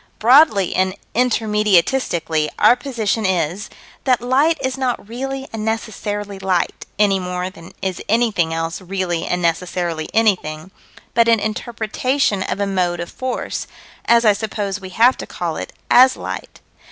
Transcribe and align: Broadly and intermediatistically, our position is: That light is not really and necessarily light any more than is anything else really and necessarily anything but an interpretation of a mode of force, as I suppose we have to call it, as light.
Broadly 0.17 0.73
and 0.73 0.95
intermediatistically, 1.13 2.49
our 2.57 2.75
position 2.75 3.23
is: 3.23 3.69
That 4.05 4.19
light 4.19 4.57
is 4.59 4.75
not 4.75 5.07
really 5.07 5.47
and 5.53 5.63
necessarily 5.63 6.39
light 6.39 6.87
any 6.97 7.19
more 7.19 7.51
than 7.51 7.73
is 7.83 8.01
anything 8.09 8.51
else 8.51 8.81
really 8.81 9.27
and 9.27 9.43
necessarily 9.43 10.09
anything 10.11 10.71
but 11.13 11.27
an 11.27 11.39
interpretation 11.39 12.41
of 12.41 12.59
a 12.59 12.65
mode 12.65 12.99
of 12.99 13.11
force, 13.11 13.67
as 14.05 14.25
I 14.25 14.33
suppose 14.33 14.81
we 14.81 14.89
have 14.89 15.17
to 15.17 15.27
call 15.27 15.55
it, 15.55 15.71
as 15.91 16.17
light. 16.17 16.61